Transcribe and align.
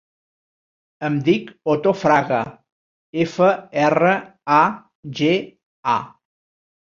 Em 1.09 1.17
dic 1.27 1.51
Otto 1.73 1.93
Fraga: 2.03 2.39
efa, 3.25 3.51
erra, 3.83 4.15
a, 4.57 4.63
ge, 5.21 5.31
a. 5.99 6.01